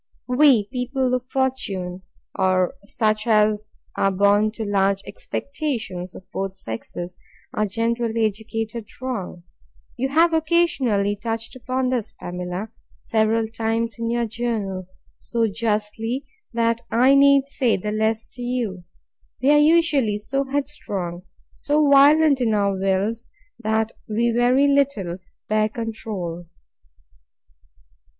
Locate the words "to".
4.53-4.65, 18.29-18.41